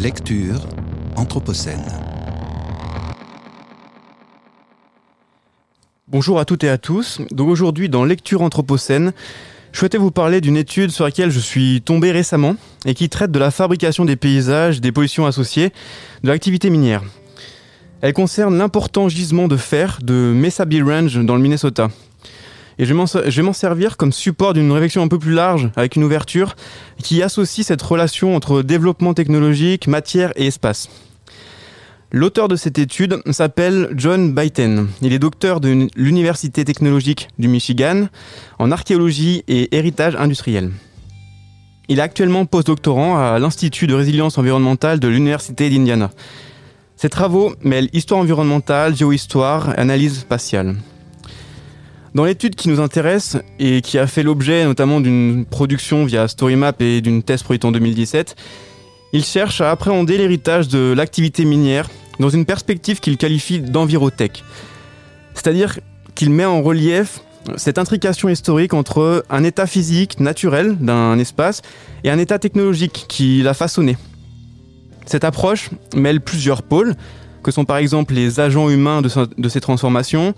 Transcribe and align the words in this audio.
Lecture 0.00 0.60
Anthropocène. 1.16 1.84
Bonjour 6.06 6.38
à 6.38 6.44
toutes 6.44 6.62
et 6.62 6.68
à 6.68 6.78
tous. 6.78 7.20
Donc 7.32 7.48
aujourd'hui 7.48 7.88
dans 7.88 8.04
Lecture 8.04 8.42
Anthropocène, 8.42 9.12
je 9.72 9.78
souhaitais 9.80 9.98
vous 9.98 10.12
parler 10.12 10.40
d'une 10.40 10.56
étude 10.56 10.92
sur 10.92 11.04
laquelle 11.04 11.32
je 11.32 11.40
suis 11.40 11.82
tombé 11.82 12.12
récemment 12.12 12.54
et 12.84 12.94
qui 12.94 13.08
traite 13.08 13.32
de 13.32 13.40
la 13.40 13.50
fabrication 13.50 14.04
des 14.04 14.14
paysages, 14.14 14.80
des 14.80 14.92
pollutions 14.92 15.26
associées, 15.26 15.72
de 16.22 16.28
l'activité 16.28 16.70
minière. 16.70 17.02
Elle 18.00 18.12
concerne 18.12 18.56
l'important 18.56 19.08
gisement 19.08 19.48
de 19.48 19.56
fer 19.56 19.98
de 20.00 20.32
Mesa 20.32 20.64
Bay 20.64 20.80
Range 20.80 21.24
dans 21.24 21.34
le 21.34 21.42
Minnesota. 21.42 21.88
Et 22.78 22.84
je 22.84 22.94
vais 22.94 23.42
m'en 23.42 23.52
servir 23.52 23.96
comme 23.96 24.12
support 24.12 24.54
d'une 24.54 24.70
réflexion 24.70 25.02
un 25.02 25.08
peu 25.08 25.18
plus 25.18 25.32
large, 25.32 25.68
avec 25.74 25.96
une 25.96 26.04
ouverture, 26.04 26.54
qui 27.02 27.22
associe 27.22 27.66
cette 27.66 27.82
relation 27.82 28.36
entre 28.36 28.62
développement 28.62 29.14
technologique, 29.14 29.88
matière 29.88 30.32
et 30.36 30.46
espace. 30.46 30.88
L'auteur 32.10 32.48
de 32.48 32.56
cette 32.56 32.78
étude 32.78 33.20
s'appelle 33.32 33.90
John 33.94 34.32
Byten. 34.32 34.88
Il 35.02 35.12
est 35.12 35.18
docteur 35.18 35.60
de 35.60 35.88
l'Université 35.94 36.64
technologique 36.64 37.28
du 37.38 37.48
Michigan 37.48 38.06
en 38.58 38.70
archéologie 38.70 39.44
et 39.46 39.76
héritage 39.76 40.16
industriel. 40.16 40.70
Il 41.88 41.98
est 41.98 42.02
actuellement 42.02 42.46
postdoctorant 42.46 43.18
à 43.18 43.38
l'Institut 43.38 43.86
de 43.86 43.94
résilience 43.94 44.38
environnementale 44.38 45.00
de 45.00 45.08
l'Université 45.08 45.68
d'Indiana. 45.68 46.10
Ses 46.96 47.10
travaux 47.10 47.54
mêlent 47.62 47.90
histoire 47.92 48.20
environnementale, 48.20 48.96
géohistoire 48.96 49.70
et 49.70 49.78
analyse 49.78 50.20
spatiale. 50.20 50.76
Dans 52.14 52.24
l'étude 52.24 52.54
qui 52.54 52.68
nous 52.68 52.80
intéresse 52.80 53.36
et 53.58 53.82
qui 53.82 53.98
a 53.98 54.06
fait 54.06 54.22
l'objet 54.22 54.64
notamment 54.64 55.00
d'une 55.00 55.44
production 55.44 56.04
via 56.04 56.26
StoryMap 56.26 56.80
et 56.80 57.00
d'une 57.00 57.22
thèse 57.22 57.42
produite 57.42 57.64
en 57.64 57.72
2017, 57.72 58.34
il 59.12 59.24
cherche 59.24 59.60
à 59.60 59.70
appréhender 59.70 60.18
l'héritage 60.18 60.68
de 60.68 60.92
l'activité 60.96 61.44
minière 61.44 61.88
dans 62.18 62.28
une 62.28 62.44
perspective 62.44 63.00
qu'il 63.00 63.16
qualifie 63.16 63.60
d'envirotech. 63.60 64.42
C'est-à-dire 65.34 65.78
qu'il 66.14 66.30
met 66.30 66.44
en 66.44 66.62
relief 66.62 67.20
cette 67.56 67.78
intrication 67.78 68.28
historique 68.28 68.74
entre 68.74 69.24
un 69.30 69.44
état 69.44 69.66
physique 69.66 70.20
naturel 70.20 70.76
d'un 70.78 71.18
espace 71.18 71.62
et 72.04 72.10
un 72.10 72.18
état 72.18 72.38
technologique 72.38 73.06
qui 73.08 73.42
l'a 73.42 73.54
façonné. 73.54 73.96
Cette 75.06 75.24
approche 75.24 75.70
mêle 75.94 76.20
plusieurs 76.20 76.62
pôles, 76.62 76.94
que 77.42 77.50
sont 77.50 77.64
par 77.64 77.78
exemple 77.78 78.14
les 78.14 78.40
agents 78.40 78.68
humains 78.68 79.00
de, 79.00 79.48
ces 79.48 79.60
transformations, 79.60 80.34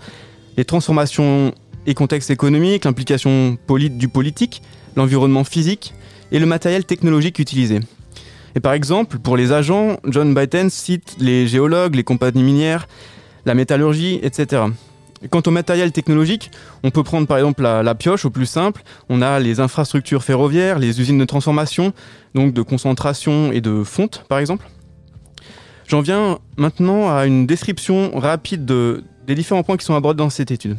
les 0.55 0.63
transformations 0.63 1.53
et 1.85 1.93
contexte 1.93 2.29
économique, 2.29 2.85
l'implication 2.85 3.57
du 3.69 4.07
politique, 4.07 4.61
l'environnement 4.95 5.43
physique 5.43 5.93
et 6.31 6.39
le 6.39 6.45
matériel 6.45 6.85
technologique 6.85 7.39
utilisé. 7.39 7.79
Et 8.55 8.59
par 8.59 8.73
exemple, 8.73 9.19
pour 9.19 9.37
les 9.37 9.51
agents, 9.51 9.97
John 10.05 10.33
Byten 10.33 10.69
cite 10.69 11.15
les 11.19 11.47
géologues, 11.47 11.95
les 11.95 12.03
compagnies 12.03 12.43
minières, 12.43 12.87
la 13.45 13.55
métallurgie, 13.55 14.19
etc. 14.23 14.63
quant 15.29 15.41
au 15.45 15.51
matériel 15.51 15.91
technologique, 15.91 16.51
on 16.83 16.91
peut 16.91 17.03
prendre 17.03 17.27
par 17.27 17.37
exemple 17.37 17.61
la, 17.61 17.95
pioche 17.95 18.25
au 18.25 18.29
plus 18.29 18.45
simple. 18.45 18.83
On 19.09 19.21
a 19.21 19.39
les 19.39 19.59
infrastructures 19.59 20.23
ferroviaires, 20.23 20.79
les 20.79 20.99
usines 20.99 21.17
de 21.17 21.25
transformation, 21.25 21.93
donc 22.35 22.53
de 22.53 22.61
concentration 22.61 23.51
et 23.51 23.61
de 23.61 23.83
fonte 23.83 24.25
par 24.27 24.39
exemple. 24.39 24.67
J'en 25.87 26.01
viens 26.01 26.39
maintenant 26.57 27.13
à 27.13 27.25
une 27.25 27.45
description 27.45 28.11
rapide 28.17 28.65
de, 28.65 29.03
des 29.27 29.35
différents 29.35 29.63
points 29.63 29.77
qui 29.77 29.85
sont 29.85 29.95
abordés 29.95 30.19
dans 30.19 30.29
cette 30.29 30.51
étude. 30.51 30.77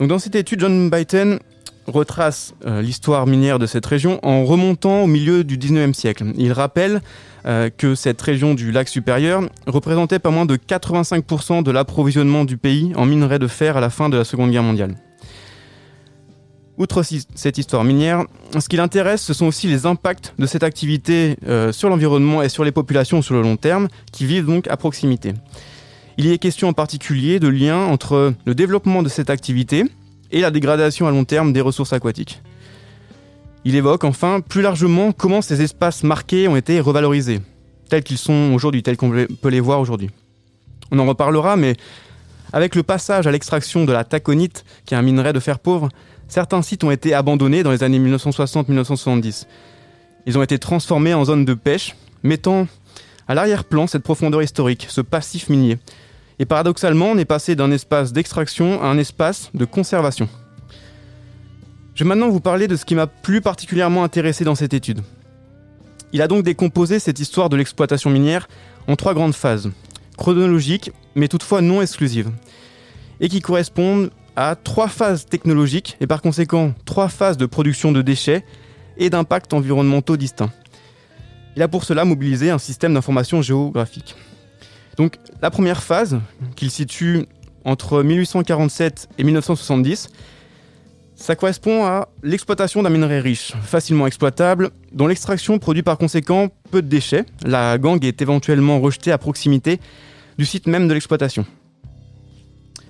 Dans 0.00 0.18
cette 0.18 0.34
étude, 0.34 0.60
John 0.60 0.88
Byton 0.88 1.38
retrace 1.86 2.54
euh, 2.64 2.80
l'histoire 2.80 3.26
minière 3.26 3.58
de 3.58 3.66
cette 3.66 3.84
région 3.84 4.18
en 4.22 4.46
remontant 4.46 5.02
au 5.02 5.06
milieu 5.06 5.44
du 5.44 5.58
19e 5.58 5.92
siècle. 5.92 6.24
Il 6.38 6.52
rappelle 6.52 7.02
euh, 7.44 7.68
que 7.68 7.94
cette 7.94 8.20
région 8.22 8.54
du 8.54 8.72
lac 8.72 8.88
supérieur 8.88 9.42
représentait 9.66 10.18
pas 10.18 10.30
moins 10.30 10.46
de 10.46 10.56
85% 10.56 11.62
de 11.62 11.70
l'approvisionnement 11.70 12.46
du 12.46 12.56
pays 12.56 12.92
en 12.96 13.04
minerais 13.04 13.38
de 13.38 13.46
fer 13.46 13.76
à 13.76 13.80
la 13.80 13.90
fin 13.90 14.08
de 14.08 14.16
la 14.16 14.24
Seconde 14.24 14.50
Guerre 14.52 14.62
mondiale. 14.62 14.94
Outre 16.78 17.02
cette 17.34 17.58
histoire 17.58 17.84
minière, 17.84 18.24
ce 18.58 18.70
qui 18.70 18.76
l'intéresse, 18.76 19.20
ce 19.20 19.34
sont 19.34 19.44
aussi 19.44 19.66
les 19.66 19.84
impacts 19.84 20.32
de 20.38 20.46
cette 20.46 20.62
activité 20.62 21.36
euh, 21.46 21.72
sur 21.72 21.90
l'environnement 21.90 22.40
et 22.40 22.48
sur 22.48 22.64
les 22.64 22.72
populations 22.72 23.20
sur 23.20 23.34
le 23.34 23.42
long 23.42 23.58
terme, 23.58 23.88
qui 24.12 24.24
vivent 24.24 24.46
donc 24.46 24.66
à 24.68 24.78
proximité. 24.78 25.34
Il 26.18 26.26
y 26.26 26.32
est 26.32 26.38
question 26.38 26.68
en 26.68 26.72
particulier 26.72 27.40
de 27.40 27.48
lien 27.48 27.78
entre 27.78 28.34
le 28.44 28.54
développement 28.54 29.02
de 29.02 29.08
cette 29.08 29.30
activité 29.30 29.84
et 30.30 30.40
la 30.40 30.50
dégradation 30.50 31.06
à 31.06 31.10
long 31.10 31.24
terme 31.24 31.52
des 31.52 31.60
ressources 31.60 31.92
aquatiques. 31.92 32.42
Il 33.64 33.74
évoque 33.74 34.04
enfin 34.04 34.40
plus 34.40 34.62
largement 34.62 35.12
comment 35.12 35.42
ces 35.42 35.62
espaces 35.62 36.02
marqués 36.02 36.48
ont 36.48 36.56
été 36.56 36.80
revalorisés, 36.80 37.40
tels 37.88 38.02
qu'ils 38.02 38.18
sont 38.18 38.52
aujourd'hui, 38.54 38.82
tels 38.82 38.96
qu'on 38.96 39.10
peut 39.10 39.48
les 39.48 39.60
voir 39.60 39.80
aujourd'hui. 39.80 40.10
On 40.90 40.98
en 40.98 41.06
reparlera, 41.06 41.56
mais 41.56 41.76
avec 42.52 42.74
le 42.74 42.82
passage 42.82 43.26
à 43.26 43.30
l'extraction 43.30 43.84
de 43.84 43.92
la 43.92 44.04
taconite, 44.04 44.64
qui 44.86 44.94
est 44.94 44.96
un 44.96 45.02
minerai 45.02 45.32
de 45.32 45.40
fer 45.40 45.58
pauvre, 45.58 45.88
certains 46.28 46.62
sites 46.62 46.84
ont 46.84 46.90
été 46.90 47.14
abandonnés 47.14 47.62
dans 47.62 47.70
les 47.70 47.82
années 47.82 48.00
1960-1970. 48.00 49.46
Ils 50.26 50.38
ont 50.38 50.42
été 50.42 50.58
transformés 50.58 51.14
en 51.14 51.24
zones 51.24 51.44
de 51.44 51.54
pêche, 51.54 51.96
mettant 52.22 52.66
à 53.30 53.34
l'arrière-plan 53.34 53.86
cette 53.86 54.02
profondeur 54.02 54.42
historique, 54.42 54.88
ce 54.90 55.00
passif 55.00 55.48
minier, 55.50 55.78
et 56.40 56.46
paradoxalement, 56.46 57.12
on 57.12 57.16
est 57.16 57.24
passé 57.24 57.54
d'un 57.54 57.70
espace 57.70 58.12
d'extraction 58.12 58.82
à 58.82 58.86
un 58.86 58.98
espace 58.98 59.50
de 59.54 59.64
conservation. 59.64 60.28
Je 61.94 62.02
vais 62.02 62.08
maintenant 62.08 62.28
vous 62.28 62.40
parler 62.40 62.66
de 62.66 62.74
ce 62.74 62.84
qui 62.84 62.96
m'a 62.96 63.06
plus 63.06 63.40
particulièrement 63.40 64.02
intéressé 64.02 64.42
dans 64.42 64.56
cette 64.56 64.74
étude. 64.74 65.02
Il 66.12 66.22
a 66.22 66.26
donc 66.26 66.42
décomposé 66.42 66.98
cette 66.98 67.20
histoire 67.20 67.48
de 67.48 67.56
l'exploitation 67.56 68.10
minière 68.10 68.48
en 68.88 68.96
trois 68.96 69.14
grandes 69.14 69.36
phases, 69.36 69.70
chronologiques, 70.18 70.90
mais 71.14 71.28
toutefois 71.28 71.60
non 71.60 71.82
exclusives, 71.82 72.32
et 73.20 73.28
qui 73.28 73.40
correspondent 73.40 74.10
à 74.34 74.56
trois 74.56 74.88
phases 74.88 75.26
technologiques 75.26 75.96
et 76.00 76.08
par 76.08 76.20
conséquent 76.20 76.74
trois 76.84 77.06
phases 77.06 77.36
de 77.36 77.46
production 77.46 77.92
de 77.92 78.02
déchets 78.02 78.44
et 78.96 79.08
d'impacts 79.08 79.54
environnementaux 79.54 80.16
distincts. 80.16 80.50
Il 81.56 81.62
a 81.62 81.68
pour 81.68 81.84
cela 81.84 82.04
mobilisé 82.04 82.50
un 82.50 82.58
système 82.58 82.94
d'information 82.94 83.42
géographique. 83.42 84.14
Donc 84.96 85.18
la 85.42 85.50
première 85.50 85.82
phase, 85.82 86.20
qu'il 86.56 86.70
situe 86.70 87.26
entre 87.64 88.02
1847 88.02 89.08
et 89.18 89.24
1970, 89.24 90.08
ça 91.14 91.36
correspond 91.36 91.84
à 91.84 92.08
l'exploitation 92.22 92.82
d'un 92.82 92.88
minerai 92.88 93.20
riche, 93.20 93.52
facilement 93.62 94.06
exploitable, 94.06 94.70
dont 94.92 95.06
l'extraction 95.06 95.58
produit 95.58 95.82
par 95.82 95.98
conséquent 95.98 96.48
peu 96.70 96.80
de 96.80 96.88
déchets. 96.88 97.26
La 97.44 97.76
gangue 97.76 98.04
est 98.06 98.22
éventuellement 98.22 98.80
rejetée 98.80 99.12
à 99.12 99.18
proximité 99.18 99.80
du 100.38 100.46
site 100.46 100.66
même 100.66 100.88
de 100.88 100.94
l'exploitation. 100.94 101.44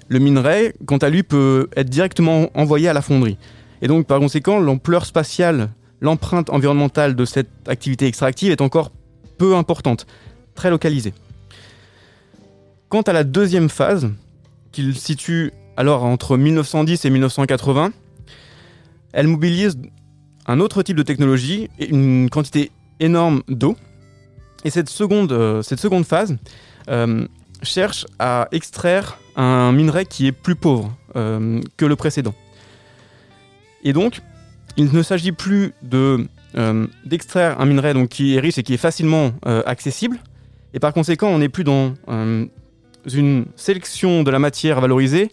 Le 0.07 0.21
minerai, 0.21 0.75
quant 0.87 0.99
à 0.99 1.09
lui, 1.09 1.25
peut 1.25 1.69
être 1.77 1.91
directement 1.91 2.51
envoyé 2.55 2.89
à 2.89 2.93
la 2.93 3.03
fonderie. 3.03 3.37
Et 3.83 3.89
donc, 3.89 4.07
par 4.07 4.21
conséquent, 4.21 4.61
l'ampleur 4.61 5.07
spatiale, 5.07 5.71
l'empreinte 6.01 6.51
environnementale 6.51 7.15
de 7.15 7.25
cette 7.25 7.69
activité 7.69 8.07
extractive 8.07 8.51
est 8.51 8.61
encore 8.61 8.91
peu 9.39 9.57
importante, 9.57 10.07
très 10.55 10.71
localisée. 10.71 11.15
Quant 12.89 13.03
à 13.03 13.13
la 13.13 13.25
deuxième 13.25 13.69
phase, 13.69 14.11
qu'il 14.73 14.97
situe 14.97 15.53
alors 15.77 16.05
entre 16.05 16.37
1910 16.37 17.05
et 17.05 17.11
1980, 17.11 17.93
elle 19.13 19.27
mobilise 19.27 19.79
un 20.47 20.61
autre 20.61 20.83
type 20.83 20.97
de 20.97 21.03
technologie 21.03 21.69
et 21.79 21.89
une 21.89 22.29
quantité 22.29 22.71
énorme 22.99 23.43
d'eau. 23.49 23.77
Et 24.65 24.71
cette 24.71 24.91
seconde, 24.91 25.33
euh, 25.33 25.63
phase 26.05 26.37
euh, 26.89 27.27
cherche 27.63 28.07
à 28.19 28.49
extraire 28.53 29.19
un 29.37 29.73
minerai 29.73 30.05
qui 30.05 30.27
est 30.27 30.33
plus 30.33 30.57
pauvre 30.57 30.95
euh, 31.17 31.61
que 31.77 31.87
le 31.87 31.97
précédent. 31.97 32.35
Et 33.85 33.93
donc, 33.93 34.21
il 34.77 34.93
ne 34.93 35.03
s'agit 35.03 35.33
plus 35.33 35.73
de 35.83 36.27
d'extraire 37.05 37.61
un 37.61 37.65
minerai 37.65 37.95
qui 38.09 38.35
est 38.35 38.41
riche 38.41 38.59
et 38.59 38.65
qui 38.65 38.75
est 38.75 38.77
facilement 38.77 39.33
accessible. 39.45 40.19
Et 40.75 40.81
par 40.81 40.93
conséquent, 40.93 41.29
on 41.29 41.39
n'est 41.39 41.49
plus 41.49 41.63
dans 41.63 41.95
une 43.07 43.47
sélection 43.57 44.23
de 44.23 44.31
la 44.31 44.39
matière 44.39 44.79
à 44.79 44.81
valoriser, 44.81 45.31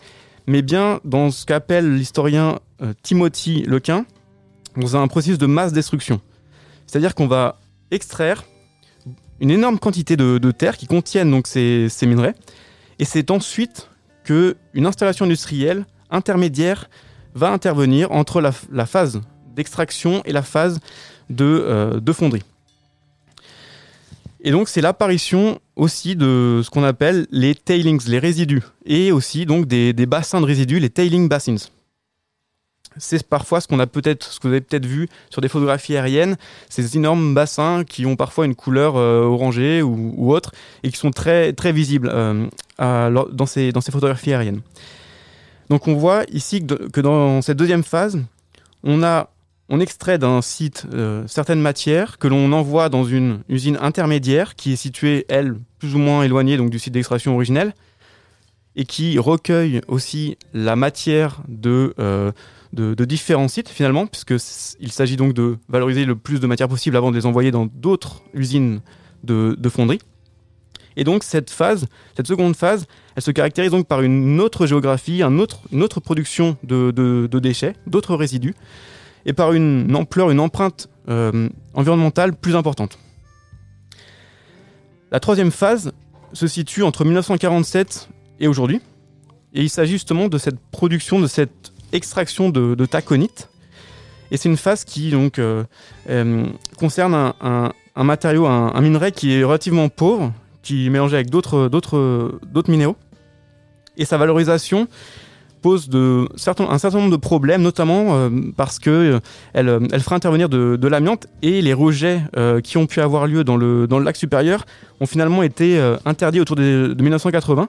mais 0.48 0.62
bien 0.62 1.00
dans 1.04 1.32
ce 1.32 1.46
qu'appelle 1.46 1.96
l'historien 1.96 2.60
euh, 2.82 2.94
Timothy 3.04 3.64
Lequin, 3.64 4.06
dans 4.76 4.96
un 4.96 5.08
processus 5.08 5.38
de 5.38 5.46
masse 5.46 5.74
destruction. 5.74 6.22
C'est-à-dire 6.86 7.16
qu'on 7.16 7.28
va 7.28 7.60
extraire 7.92 8.46
une 9.40 9.52
énorme 9.52 9.78
quantité 9.78 10.18
de, 10.18 10.52
terre 10.52 10.78
qui 10.78 10.88
contiennent 10.88 11.30
donc 11.30 11.48
ces, 11.48 11.90
minerais, 12.04 12.34
et 13.00 13.06
c'est 13.06 13.30
ensuite 13.30 13.90
qu'une 14.24 14.86
installation 14.86 15.26
industrielle 15.26 15.86
intermédiaire 16.10 16.90
va 17.38 17.52
intervenir 17.52 18.12
entre 18.12 18.42
la, 18.42 18.86
phase 18.86 19.22
d'extraction 19.56 20.22
et 20.26 20.34
la 20.34 20.42
phase 20.42 20.80
de, 21.30 21.46
euh, 21.46 22.00
de 22.00 22.12
fonderie. 22.12 22.44
Et 24.42 24.52
donc 24.52 24.70
c'est 24.70 24.82
l'apparition 24.82 25.60
aussi 25.76 26.16
de 26.16 26.62
ce 26.64 26.70
qu'on 26.70 26.84
appelle 26.84 27.28
les 27.32 27.56
tailings, 27.56 28.02
les 28.08 28.20
résidus, 28.20 28.64
et 28.86 29.12
aussi 29.12 29.46
donc 29.46 29.66
des, 29.66 29.94
bassins 30.06 30.42
de 30.42 30.46
résidus, 30.46 30.80
les 30.80 30.90
tailing 30.90 31.28
bassins. 31.28 31.70
c'est 32.98 33.28
parfois 33.28 33.62
ce 33.62 33.68
qu'on 33.68 33.80
a 33.80 33.88
peut-être, 33.88 34.32
ce 34.32 34.40
que 34.40 34.48
vous 34.48 34.54
avez 34.54 34.62
peut-être 34.62 34.86
vu 34.86 35.10
sur 35.30 35.42
des 35.42 35.50
photographies 35.50 35.96
aériennes, 35.96 36.38
ces 36.70 36.98
énormes 36.98 37.34
bassins 37.34 37.84
qui 37.84 38.06
ont 38.06 38.16
parfois 38.16 38.46
une 38.46 38.56
couleur 38.56 38.96
orangée 38.96 39.82
ou, 39.82 40.34
autre 40.34 40.52
et 40.84 40.92
qui 40.92 40.98
sont 40.98 41.12
très 41.12 41.54
très 41.54 41.72
visibles 41.72 42.10
ces 42.78 43.72
dans 43.72 43.82
ces 43.82 43.92
photographies 43.92 44.34
aériennes. 44.34 44.62
Donc 45.70 45.88
on 45.88 45.96
voit 45.96 46.24
ici 46.32 46.66
que 46.66 47.02
dans 47.02 47.42
cette 47.42 47.58
deuxième 47.58 47.84
phase, 47.84 48.20
on 48.84 49.80
extrait 49.80 50.18
d'un 50.18 50.42
site 50.42 50.86
euh, 50.94 51.24
certaines 51.28 51.60
matières 51.60 52.18
que 52.18 52.28
l'on 52.28 52.52
envoie 52.54 52.90
dans 52.90 53.04
une 53.04 53.40
usine 53.50 53.78
intermédiaire 53.82 54.56
qui 54.56 54.74
est 54.74 54.78
située, 54.78 55.26
elle, 55.28 55.56
plus 55.80 55.96
ou 55.96 56.00
moins 56.00 56.24
éloignée 56.24 56.58
du 56.58 56.80
site 56.80 56.94
d'extraction 56.94 57.36
originel 57.36 57.74
et 58.78 58.86
qui 58.86 59.18
recueille 59.18 59.82
aussi 59.88 60.38
la 60.54 60.76
matière 60.76 61.42
de, 61.48 61.96
euh, 62.00 62.32
de, 62.74 63.06
différents 63.06 63.48
sites 63.48 63.70
finalement, 63.70 64.06
puisqu'il 64.06 64.92
s'agit 64.92 65.18
donc 65.18 65.34
de 65.34 65.58
valoriser 65.68 66.06
le 66.06 66.16
plus 66.16 66.40
de 66.40 66.48
matière 66.48 66.70
possible 66.70 66.96
avant 66.96 67.12
de 67.12 67.16
les 67.16 67.26
envoyer 67.26 67.52
dans 67.52 67.66
d'autres 67.66 68.22
usines 68.34 68.82
de, 69.24 69.70
fonderie. 69.70 70.00
Et 70.96 71.04
donc 71.04 71.24
cette 71.24 71.50
phase, 71.50 71.88
cette 72.16 72.28
seconde 72.28 72.56
phase, 72.56 72.86
elle 73.18 73.24
se 73.24 73.32
caractérise 73.32 73.72
donc 73.72 73.88
par 73.88 74.04
une 74.04 74.40
autre 74.40 74.68
géographie, 74.68 75.24
un 75.24 75.40
autre, 75.40 75.62
une 75.72 75.82
autre 75.82 76.00
production 76.00 76.56
de, 76.64 76.92
de 76.92 77.40
déchets, 77.40 77.74
d'autres 77.88 78.16
résidus, 78.16 78.54
et 79.26 79.34
par 79.34 79.54
une 79.54 79.96
ampleur, 79.96 80.30
une 80.30 80.40
empreinte 80.40 80.88
euh, 81.10 81.50
environnementale 81.74 82.36
plus 82.36 82.56
importante. 82.56 83.00
La 85.12 85.20
troisième 85.20 85.50
phase 85.50 85.94
se 86.32 86.46
situe 86.46 86.84
entre 86.84 87.06
1947 87.06 88.08
et 88.40 88.48
aujourd'hui, 88.48 88.82
et 89.56 89.64
il 89.64 89.70
s'agit 89.72 89.94
justement 89.94 90.28
de 90.28 90.38
cette 90.38 90.60
production, 90.60 91.20
de 91.20 91.26
cette 91.26 91.74
extraction 91.94 92.52
de, 92.52 92.86
taconite. 92.86 93.50
Et 94.30 94.38
c'est 94.38 94.48
une 94.48 94.58
phase 94.58 94.84
qui 94.84 95.10
donc 95.10 95.40
euh, 95.40 95.64
euh, 96.08 96.46
concerne 96.78 97.16
un, 97.42 97.74
matériau, 97.96 98.46
un, 98.46 98.80
minerai 98.80 99.12
qui 99.12 99.34
est 99.34 99.44
relativement 99.44 99.90
pauvre, 99.90 100.32
qui 100.62 100.86
est 100.86 100.90
mélangé 100.92 101.16
avec 101.16 101.32
d'autres 101.32 101.72
minéraux. 102.68 102.96
Et 103.98 104.06
sa 104.06 104.18
valorisation 104.18 104.88
pose 105.62 105.90
de 105.90 106.28
un 106.36 106.78
certain 106.78 106.98
nombre 106.98 107.12
de 107.12 107.18
problèmes, 107.18 107.62
notamment 107.62 108.16
euh, 108.16 108.30
parce 108.56 108.80
que 108.80 108.90
euh, 108.90 109.20
euh, 109.56 110.00
fera 110.00 110.16
intervenir 110.16 110.50
de, 110.50 110.88
l'amiante 110.88 111.28
et 111.42 111.62
les 111.62 111.74
rejets 111.74 112.22
qui 112.64 112.78
ont 112.78 112.86
pu 112.86 113.02
avoir 113.02 113.28
lieu 113.28 113.44
dans 113.44 113.58
le, 113.58 113.88
dans 113.88 114.00
le 114.00 114.06
lac 114.06 114.16
supérieur 114.16 114.66
ont 115.02 115.06
finalement 115.06 115.44
été 115.44 115.80
interdits 116.06 116.40
autour 116.40 116.56
de, 116.56 116.96
1980 116.98 117.68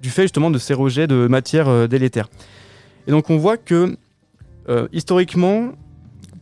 du 0.00 0.10
fait 0.10 0.22
justement 0.22 0.50
de 0.50 0.58
ces 0.58 0.74
rejets 0.74 1.06
de 1.06 1.26
matières 1.26 1.88
délétères. 1.88 2.28
Et 3.08 3.10
donc 3.10 3.30
on 3.30 3.38
voit 3.38 3.56
que 3.56 3.96
historiquement, 4.92 5.72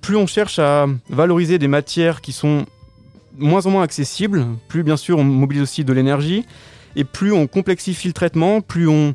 plus 0.03 0.17
on 0.17 0.27
cherche 0.27 0.59
à 0.59 0.87
valoriser 1.09 1.59
des 1.59 1.69
matières 1.69 2.21
qui 2.21 2.33
sont 2.33 2.67
moins 3.39 3.65
en 3.65 3.71
moins 3.71 3.83
accessibles, 3.83 4.45
plus 4.69 4.83
bien 4.83 4.99
sûr 4.99 5.19
on 5.19 5.25
mobilise 5.25 5.63
aussi 5.63 5.85
de 5.85 5.93
l'énergie, 5.95 6.45
et 6.97 7.05
plus 7.05 7.33
on 7.33 7.47
complexifie 7.47 8.09
le 8.09 8.13
traitement, 8.15 8.61
plus 8.61 8.89
on, 8.89 9.15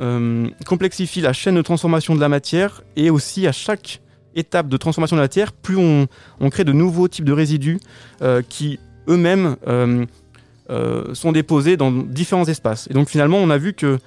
euh, 0.00 0.48
complexifie 0.66 1.20
la 1.20 1.32
chaîne 1.32 1.54
de 1.54 1.62
transformation 1.62 2.14
de 2.14 2.20
la 2.20 2.28
matière 2.28 2.82
et 2.96 3.10
aussi 3.10 3.46
à 3.46 3.52
chaque 3.52 4.00
étape 4.34 4.68
de 4.68 4.76
transformation 4.76 5.16
de 5.16 5.20
la 5.20 5.24
matière, 5.24 5.52
plus 5.52 5.76
on, 5.76 6.08
crée 6.50 6.64
de 6.64 6.72
nouveaux 6.72 7.06
types 7.06 7.24
de 7.24 7.32
résidus 7.32 7.78
euh, 8.22 8.42
qui 8.48 8.80
eux-mêmes 9.08 9.56
euh, 9.68 11.14
sont 11.14 11.30
déposés 11.30 11.76
dans 11.76 11.92
différents 11.92 12.46
espaces. 12.46 12.88
Et 12.90 12.94
donc 12.94 13.08
finalement, 13.08 13.38
on 13.38 13.50
a 13.50 13.58
vu 13.58 13.74
que 13.74 13.98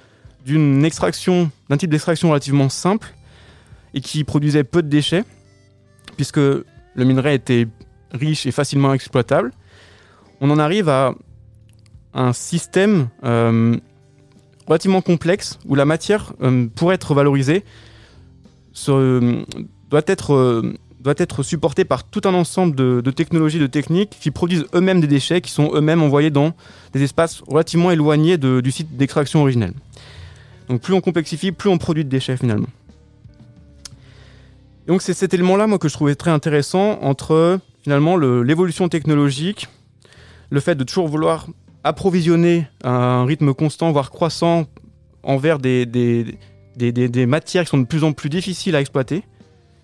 d'une 0.44 0.84
extraction, 0.84 1.50
d'un 1.70 1.76
type 1.76 1.90
d'extraction 1.90 2.30
relativement 2.30 2.68
simple 2.68 3.14
et 3.94 4.00
qui 4.00 4.24
produisait 4.24 4.64
peu 4.64 4.82
de 4.82 4.88
déchets, 4.88 5.24
puisque 6.16 6.38
le 6.38 6.64
minerai 6.96 7.34
était 7.34 7.66
riche 8.12 8.44
et 8.46 8.50
facilement 8.50 8.92
exploitable, 8.92 9.52
on 10.40 10.50
en 10.50 10.58
arrive 10.58 10.88
à 10.88 11.14
un 12.14 12.32
système 12.32 13.08
relativement 14.68 15.00
complexe 15.00 15.58
où 15.66 15.74
la 15.74 15.84
matière, 15.84 16.32
euh, 16.42 16.66
pour 16.74 16.92
être 16.92 17.14
valorisée, 17.14 17.64
euh, 18.88 19.42
doit, 19.90 20.02
être, 20.06 20.34
euh, 20.34 20.74
doit 21.00 21.14
être 21.16 21.42
supportée 21.42 21.84
par 21.84 22.04
tout 22.04 22.20
un 22.24 22.34
ensemble 22.34 22.76
de, 22.76 23.10
technologies, 23.10 23.58
de 23.58 23.66
techniques 23.66 24.16
qui 24.20 24.30
produisent 24.30 24.66
eux-mêmes 24.74 25.00
des 25.00 25.06
déchets 25.06 25.40
qui 25.40 25.50
sont 25.50 25.70
eux-mêmes 25.74 26.02
envoyés 26.02 26.30
dans 26.30 26.52
des 26.92 27.02
espaces 27.02 27.42
relativement 27.48 27.90
éloignés 27.90 28.36
du 28.36 28.70
site 28.70 28.96
d'extraction 28.96 29.40
originel. 29.40 29.72
Donc 30.68 30.82
plus 30.82 30.92
on 30.92 31.00
complexifie, 31.00 31.50
plus 31.50 31.70
on 31.70 31.78
produit 31.78 32.04
de 32.04 32.10
déchets 32.10 32.36
finalement. 32.36 32.68
donc 34.86 35.00
c'est 35.00 35.14
cet 35.14 35.32
élément-là 35.32 35.66
moi 35.66 35.78
que 35.78 35.88
je 35.88 35.94
trouvais 35.94 36.14
très 36.14 36.30
intéressant 36.30 36.98
entre 37.00 37.58
finalement 37.82 38.18
l'évolution 38.18 38.90
technologique, 38.90 39.66
le 40.50 40.60
fait 40.60 40.74
de 40.74 40.84
toujours 40.84 41.08
vouloir 41.08 41.46
approvisionner 41.88 42.66
à 42.84 42.90
un 42.90 43.24
rythme 43.24 43.54
constant, 43.54 43.92
voire 43.92 44.10
croissant, 44.10 44.66
envers 45.22 45.58
des, 45.58 45.86
des, 45.86 46.36
des, 46.76 47.26
matières 47.26 47.64
qui 47.64 47.70
sont 47.70 47.78
de 47.78 47.86
plus 47.86 48.04
en 48.04 48.12
plus 48.12 48.28
difficiles 48.28 48.76
à 48.76 48.80
exploiter, 48.80 49.24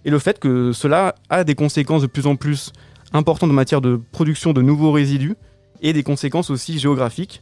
et 0.05 0.11
le 0.11 0.19
fait 0.19 0.39
que 0.39 0.73
cela 0.73 1.15
a 1.31 1.45
des 1.45 1.55
conséquences 1.55 2.03
de 2.03 2.07
plus 2.07 2.27
en 2.27 2.37
plus 2.37 2.73
importantes 3.15 3.51
en 3.51 3.55
matière 3.55 3.81
de 3.81 3.99
production 4.13 4.53
de 4.53 4.61
nouveaux 4.61 4.93
résidus, 4.93 5.35
et 5.81 5.95
des 5.95 6.03
conséquences 6.03 6.51
aussi 6.51 6.79
géographiques, 6.79 7.41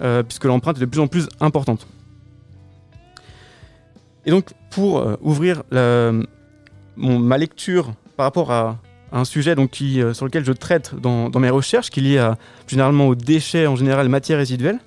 euh, 0.00 0.22
puisque 0.22 0.44
l'empreinte 0.44 0.78
est 0.78 0.80
de 0.80 0.86
plus 0.86 1.00
en 1.00 1.06
plus 1.06 1.28
importante. 1.40 1.86
Et 4.24 4.30
donc, 4.30 4.52
pour 4.70 4.98
euh, 4.98 5.16
ouvrir 5.20 5.64
ma 6.96 7.38
lecture 7.38 7.92
par 8.16 8.24
rapport 8.24 8.52
à, 8.52 8.78
un 9.12 9.24
sujet 9.24 9.54
donc, 9.54 9.70
qui, 9.70 10.02
euh, 10.02 10.12
sur 10.12 10.24
lequel 10.24 10.44
je 10.44 10.52
traite 10.52 10.94
dans, 11.00 11.30
mes 11.30 11.50
recherches, 11.50 11.90
qui 11.90 12.00
est 12.00 12.02
lié 12.02 12.30
généralement 12.66 13.08
aux 13.08 13.14
déchets, 13.14 13.66
en 13.66 13.76
général 13.76 14.08
matières 14.08 14.38
résiduelles. 14.38 14.78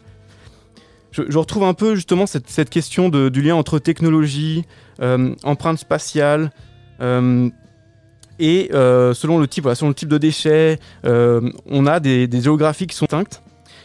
Je, 1.11 1.37
retrouve 1.37 1.63
un 1.63 1.73
peu 1.73 1.95
justement 1.95 2.25
cette, 2.25 2.69
question 2.69 3.09
du 3.09 3.41
lien 3.41 3.55
entre 3.55 3.79
technologie, 3.79 4.63
euh, 5.01 5.35
empreinte 5.43 5.77
spatiale, 5.77 6.51
euh, 7.01 7.49
et 8.39 8.69
selon, 8.71 9.37
le 9.37 9.47
type, 9.47 9.67
selon 9.73 9.89
le 9.89 9.93
type 9.93 10.09
de 10.09 10.17
déchets, 10.17 10.79
on 11.03 11.85
a 11.85 11.99
des, 11.99 12.29
géographies 12.41 12.87
qui 12.87 12.95
sont 12.95 13.05
distinctes. 13.05 13.41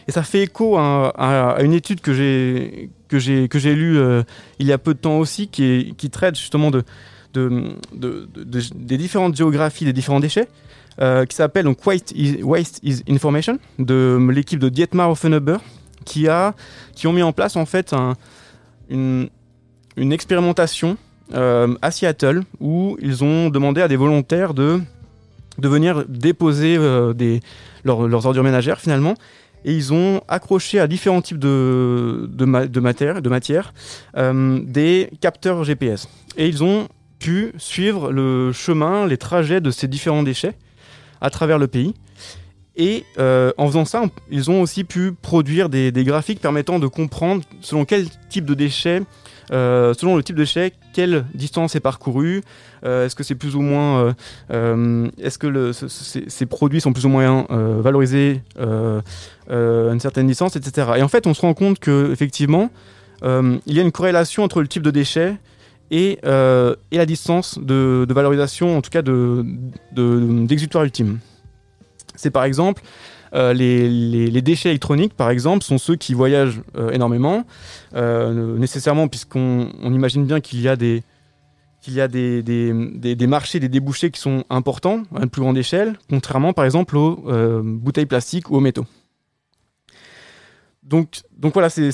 Et 0.07 0.11
ça 0.13 0.23
fait 0.23 0.43
écho 0.43 0.77
à, 0.77 1.57
une 1.59 1.73
étude 1.73 1.99
que 1.99 2.13
j'ai 2.13 2.89
que 3.09 3.19
j'ai 3.19 3.75
lue 3.75 3.99
il 4.59 4.65
y 4.65 4.71
a 4.71 4.77
peu 4.77 4.93
de 4.93 4.99
temps 4.99 5.17
aussi, 5.19 5.49
qui, 5.49 5.93
qui 5.97 6.09
traite 6.09 6.37
justement 6.37 6.71
de, 6.71 6.83
de, 7.37 8.27
des 8.75 8.97
différentes 8.97 9.35
géographies 9.35 9.85
des 9.85 9.93
différents 9.93 10.19
déchets, 10.19 10.47
euh, 10.99 11.25
qui 11.25 11.35
s'appelle 11.35 11.65
donc 11.65 11.85
Waste 11.85 12.11
is, 12.15 13.03
Information, 13.07 13.59
de 13.77 14.17
l'équipe 14.31 14.59
de 14.59 14.67
Dietmar 14.67 15.11
Offenhuber, 15.11 15.57
qui, 16.05 16.27
a, 16.27 16.55
qui 16.95 17.05
ont 17.05 17.13
mis 17.13 17.21
en 17.21 17.33
place 17.33 17.55
en 17.55 17.67
fait 17.67 17.93
une, 18.89 19.29
une, 19.95 20.11
expérimentation 20.11 20.97
euh, 21.35 21.75
à 21.83 21.91
Seattle 21.91 22.43
où 22.59 22.97
ils 22.99 23.23
ont 23.23 23.49
demandé 23.49 23.81
à 23.81 23.87
des 23.87 23.95
volontaires 23.95 24.55
de, 24.55 24.79
de 25.59 25.67
venir 25.67 26.03
déposer 26.07 26.77
euh, 26.77 27.13
des, 27.13 27.41
leurs 27.83 28.25
ordures 28.25 28.43
ménagères 28.43 28.79
finalement 28.79 29.13
et 29.65 29.75
ils 29.75 29.93
ont 29.93 30.21
accroché 30.27 30.79
à 30.79 30.87
différents 30.87 31.21
types 31.21 31.39
de, 31.39 32.27
de, 32.27 32.79
matière, 32.79 33.21
de 33.21 33.29
matière 33.29 33.73
des 34.15 35.09
capteurs 35.21 35.63
GPS. 35.63 36.07
Et 36.37 36.47
ils 36.47 36.63
ont 36.63 36.87
pu 37.19 37.51
suivre 37.57 38.11
le 38.11 38.51
chemin, 38.51 39.07
les 39.07 39.17
trajets 39.17 39.61
de 39.61 39.71
ces 39.71 39.87
différents 39.87 40.23
déchets 40.23 40.55
à 41.21 41.29
travers 41.29 41.57
le 41.57 41.67
pays. 41.67 41.93
Et 42.77 43.05
euh, 43.17 43.51
en 43.57 43.65
faisant 43.65 43.85
ça, 43.85 44.03
ils 44.29 44.51
ont 44.51 44.61
aussi 44.61 44.83
pu 44.83 45.11
produire 45.11 45.67
des, 45.67 45.91
graphiques 45.91 46.39
permettant 46.39 46.77
de 46.77 46.85
comprendre 46.85 47.43
selon 47.59 47.85
quel 47.85 48.05
type 48.29 48.45
de 48.45 48.53
déchets, 48.53 49.01
euh, 49.51 49.95
selon 49.95 50.15
le 50.15 50.21
type 50.21 50.35
de 50.35 50.43
déchet, 50.43 50.73
quelle 50.93 51.25
distance 51.33 51.75
est 51.75 51.79
parcourue, 51.79 52.43
euh, 52.85 53.07
est-ce 53.07 53.15
que 53.15 53.23
c'est 53.23 53.33
plus 53.33 53.55
ou 53.55 53.61
moins, 53.61 54.13
est-ce 54.51 55.39
que 55.39 55.71
ces 55.71 56.45
produits 56.45 56.79
sont 56.79 56.93
plus 56.93 57.07
ou 57.07 57.09
moins 57.09 57.47
valorisés 57.49 58.43
à 58.59 59.01
une 59.49 59.99
certaine 59.99 60.27
distance, 60.27 60.55
etc. 60.55 60.91
Et 60.97 61.01
en 61.01 61.07
fait, 61.07 61.25
on 61.25 61.33
se 61.33 61.41
rend 61.41 61.55
compte 61.55 61.79
que 61.79 62.11
effectivement, 62.11 62.69
il 63.23 63.73
y 63.73 63.79
a 63.79 63.81
une 63.81 63.91
corrélation 63.91 64.43
entre 64.43 64.61
le 64.61 64.67
type 64.67 64.83
de 64.83 64.91
déchet 64.91 65.35
euh, 65.93 66.75
et, 66.91 66.97
la 66.97 67.05
distance 67.05 67.59
de, 67.59 68.05
valorisation, 68.09 68.77
en 68.77 68.81
tout 68.81 68.89
cas 68.89 69.01
d'exutoire 69.01 70.83
de, 70.83 70.87
ultime. 70.87 71.19
C'est 72.15 72.31
par 72.31 72.43
exemple 72.43 72.81
euh, 73.33 73.53
les, 73.53 74.41
déchets 74.41 74.69
électroniques, 74.69 75.13
par 75.13 75.29
exemple, 75.29 75.63
sont 75.63 75.77
ceux 75.77 75.95
qui 75.95 76.13
voyagent 76.13 76.61
euh, 76.77 76.91
énormément, 76.91 77.45
nécessairement 77.93 79.07
puisqu'on 79.07 79.69
imagine 79.83 80.25
bien 80.25 80.39
qu'il 80.39 80.61
y 80.61 80.67
a 80.67 80.75
des 80.75 81.03
y 81.89 82.01
a 82.01 82.09
des, 82.09 82.43
des, 82.43 83.27
marchés, 83.27 83.61
des 83.61 83.69
débouchés 83.69 84.11
qui 84.11 84.19
sont 84.19 84.43
importants 84.49 85.03
à 85.15 85.23
une 85.23 85.29
plus 85.29 85.41
grande 85.41 85.57
échelle, 85.57 85.97
contrairement 86.09 86.51
par 86.51 86.65
exemple 86.65 86.97
aux 86.97 87.23
bouteilles 87.63 88.05
plastiques 88.05 88.49
ou 88.49 88.57
aux 88.57 88.59
métaux. 88.59 88.85
Donc, 90.87 91.21
donc 91.37 91.53
voilà, 91.53 91.69
c'est, 91.69 91.89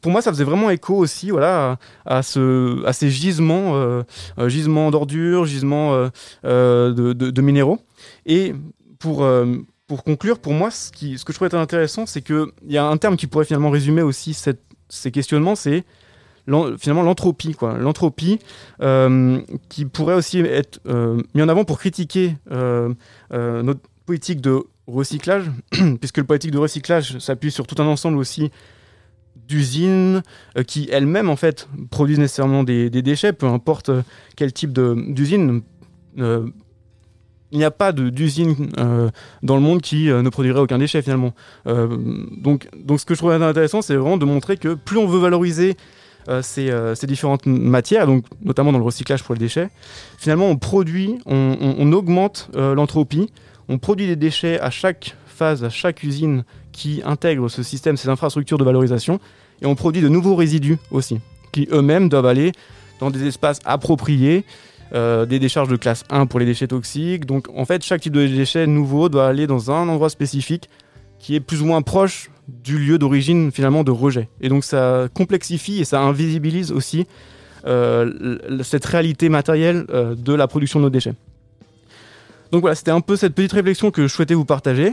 pour 0.00 0.10
moi, 0.10 0.22
ça 0.22 0.32
faisait 0.32 0.44
vraiment 0.44 0.70
écho 0.70 0.94
aussi 0.94 1.30
voilà, 1.30 1.78
à, 2.06 2.22
ce, 2.22 2.84
à 2.86 2.92
ces 2.94 3.10
gisements, 3.10 3.76
euh, 3.76 4.02
euh, 4.38 4.48
gisements 4.48 4.90
d'ordures, 4.90 5.44
gisements 5.44 6.10
de, 6.42 7.12
de, 7.12 7.42
minéraux. 7.42 7.78
Et 8.24 8.54
pour, 8.98 9.26
pour 9.86 10.04
conclure, 10.04 10.38
pour 10.38 10.54
moi, 10.54 10.70
ce, 10.70 10.90
qui, 10.90 11.18
ce 11.18 11.24
que 11.24 11.32
je 11.32 11.38
trouvais 11.38 11.54
intéressant, 11.54 12.06
c'est 12.06 12.22
qu'il 12.22 12.46
y 12.66 12.78
a 12.78 12.86
un 12.86 12.96
terme 12.96 13.16
qui 13.16 13.26
pourrait 13.26 13.44
finalement 13.44 13.70
résumer 13.70 14.02
aussi 14.02 14.34
ces 14.88 15.10
questionnements, 15.10 15.54
c'est 15.54 15.84
finalement 16.78 17.02
l'entropie. 17.02 17.54
Quoi. 17.54 17.76
L'entropie 17.76 18.38
qui 19.68 19.84
pourrait 19.84 20.14
aussi 20.14 20.40
être 20.40 20.80
mis 21.34 21.42
en 21.42 21.48
avant 21.48 21.64
pour 21.64 21.78
critiquer 21.78 22.36
notre 22.50 23.80
politique 24.06 24.40
de 24.40 24.64
recyclage, 24.86 25.50
puisque 26.00 26.18
le 26.18 26.24
politique 26.24 26.50
de 26.50 26.58
recyclage 26.58 27.18
s'appuie 27.18 27.50
sur 27.50 27.66
tout 27.66 27.80
un 27.80 27.86
ensemble 27.86 28.18
aussi 28.18 28.50
d'usines 29.48 30.22
euh, 30.56 30.62
qui 30.62 30.88
elles-mêmes 30.90 31.28
en 31.28 31.36
fait 31.36 31.68
produisent 31.90 32.18
nécessairement 32.18 32.64
des, 32.64 32.90
déchets, 32.90 33.32
peu 33.32 33.46
importe 33.46 33.88
euh, 33.88 34.02
quel 34.36 34.52
type 34.52 34.72
d'usine. 34.72 35.62
Euh, 36.18 36.46
il 37.52 37.58
n'y 37.58 37.64
a 37.64 37.70
pas 37.70 37.92
d'usine 37.92 38.70
dans 39.44 39.54
le 39.54 39.62
monde 39.62 39.80
qui 39.80 40.06
ne 40.06 40.28
produirait 40.28 40.58
aucun 40.58 40.78
déchet 40.78 41.02
finalement. 41.02 41.34
donc, 41.64 42.68
donc 42.74 42.98
ce 42.98 43.06
que 43.06 43.14
je 43.14 43.20
trouve 43.20 43.30
intéressant, 43.30 43.80
c'est 43.80 43.94
vraiment 43.94 44.16
de 44.16 44.24
montrer 44.24 44.56
que 44.56 44.74
plus 44.74 44.98
on 44.98 45.06
veut 45.06 45.20
valoriser 45.20 45.76
ces, 46.42 46.72
ces, 46.96 47.06
différentes 47.06 47.46
matières, 47.46 48.08
donc 48.08 48.24
notamment 48.42 48.72
dans 48.72 48.78
le 48.78 48.84
recyclage 48.84 49.22
pour 49.22 49.36
les 49.36 49.38
déchets, 49.38 49.68
finalement 50.18 50.48
on 50.48 50.56
produit, 50.56 51.20
on, 51.26 51.56
on 51.60 51.92
augmente 51.92 52.50
l'entropie, 52.56 53.30
on 53.68 53.78
produit 53.78 54.06
des 54.06 54.16
déchets 54.16 54.60
à 54.60 54.70
chaque 54.70 55.16
phase, 55.26 55.64
à 55.64 55.70
chaque 55.70 56.02
usine 56.02 56.44
qui 56.72 57.02
intègre 57.04 57.48
ce 57.48 57.62
système, 57.62 57.96
ces 57.96 58.08
infrastructures 58.08 58.58
de 58.58 58.64
valorisation, 58.64 59.20
et 59.62 59.66
on 59.66 59.74
produit 59.74 60.02
de 60.02 60.08
nouveaux 60.08 60.34
résidus 60.34 60.78
aussi, 60.90 61.20
qui 61.52 61.68
eux-mêmes 61.72 62.08
doivent 62.08 62.26
aller 62.26 62.52
dans 63.00 63.10
des 63.10 63.26
espaces 63.26 63.60
appropriés, 63.64 64.44
euh, 64.92 65.26
des 65.26 65.38
décharges 65.38 65.68
de 65.68 65.76
classe 65.76 66.04
1 66.10 66.26
pour 66.26 66.38
les 66.38 66.46
déchets 66.46 66.68
toxiques. 66.68 67.26
Donc 67.26 67.48
en 67.54 67.64
fait, 67.64 67.82
chaque 67.82 68.00
type 68.00 68.12
de 68.12 68.26
déchet 68.26 68.66
nouveau 68.66 69.08
doit 69.08 69.26
aller 69.26 69.46
dans 69.46 69.70
un 69.70 69.88
endroit 69.88 70.10
spécifique 70.10 70.68
qui 71.18 71.34
est 71.34 71.40
plus 71.40 71.62
ou 71.62 71.66
moins 71.66 71.82
proche 71.82 72.30
du 72.48 72.78
lieu 72.78 72.98
d'origine 72.98 73.50
finalement 73.50 73.84
de 73.84 73.90
rejet. 73.90 74.28
Et 74.40 74.48
donc 74.48 74.64
ça 74.64 75.08
complexifie 75.14 75.80
et 75.80 75.84
ça 75.84 76.00
invisibilise 76.00 76.70
aussi 76.70 77.06
euh, 77.66 78.38
cette 78.62 78.84
réalité 78.84 79.30
matérielle 79.30 79.86
euh, 79.90 80.14
de 80.14 80.34
la 80.34 80.46
production 80.46 80.80
de 80.80 80.84
nos 80.84 80.90
déchets. 80.90 81.14
Donc 82.54 82.60
voilà, 82.60 82.76
c'était 82.76 82.92
un 82.92 83.00
peu 83.00 83.16
cette 83.16 83.34
petite 83.34 83.50
réflexion 83.50 83.90
que 83.90 84.06
je 84.06 84.06
souhaitais 84.06 84.34
vous 84.34 84.44
partager. 84.44 84.92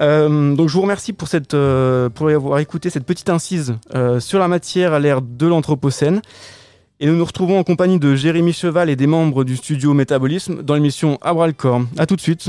Euh, 0.00 0.54
donc 0.54 0.70
je 0.70 0.72
vous 0.72 0.80
remercie 0.80 1.12
pour, 1.12 1.28
cette, 1.28 1.52
euh, 1.52 2.08
pour 2.08 2.30
avoir 2.30 2.58
écouté 2.58 2.88
cette 2.88 3.04
petite 3.04 3.28
incise 3.28 3.74
euh, 3.94 4.18
sur 4.18 4.38
la 4.38 4.48
matière 4.48 4.94
à 4.94 4.98
l'ère 4.98 5.20
de 5.20 5.46
l'Anthropocène. 5.46 6.22
Et 6.98 7.06
nous 7.06 7.14
nous 7.14 7.24
retrouvons 7.26 7.58
en 7.58 7.64
compagnie 7.64 7.98
de 7.98 8.14
Jérémy 8.14 8.54
Cheval 8.54 8.88
et 8.88 8.96
des 8.96 9.06
membres 9.06 9.44
du 9.44 9.58
studio 9.58 9.92
Métabolisme 9.92 10.62
dans 10.62 10.72
l'émission 10.72 11.18
Abra 11.20 11.46
le 11.48 11.52
corps. 11.52 11.82
A 11.98 12.06
tout 12.06 12.16
de 12.16 12.22
suite. 12.22 12.48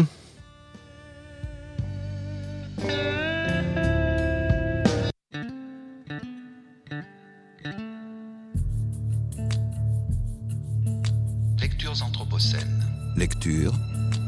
Lectures 11.59 12.01
anthropocènes. 12.01 12.85
Lecture 13.17 13.73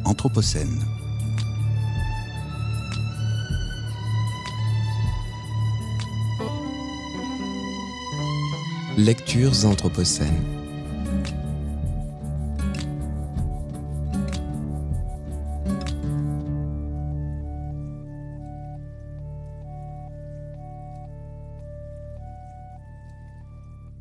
Anthropocène. 0.10 0.84
Lectures 8.98 9.66
anthropocènes. 9.66 10.59